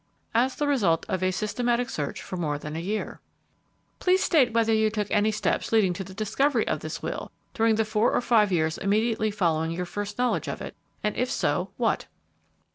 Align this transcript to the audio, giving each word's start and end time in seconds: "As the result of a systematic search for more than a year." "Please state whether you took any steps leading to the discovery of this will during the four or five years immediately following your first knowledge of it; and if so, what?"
"As 0.33 0.55
the 0.55 0.65
result 0.65 1.05
of 1.09 1.21
a 1.21 1.29
systematic 1.29 1.87
search 1.87 2.23
for 2.23 2.35
more 2.35 2.57
than 2.57 2.75
a 2.75 2.79
year." 2.79 3.21
"Please 3.99 4.23
state 4.23 4.51
whether 4.51 4.73
you 4.73 4.89
took 4.89 5.05
any 5.11 5.29
steps 5.31 5.71
leading 5.71 5.93
to 5.93 6.03
the 6.03 6.15
discovery 6.15 6.67
of 6.67 6.79
this 6.79 7.03
will 7.03 7.31
during 7.53 7.75
the 7.75 7.85
four 7.85 8.11
or 8.11 8.21
five 8.21 8.51
years 8.51 8.79
immediately 8.79 9.29
following 9.29 9.69
your 9.69 9.85
first 9.85 10.17
knowledge 10.17 10.47
of 10.47 10.59
it; 10.59 10.75
and 11.03 11.15
if 11.17 11.29
so, 11.29 11.69
what?" 11.77 12.07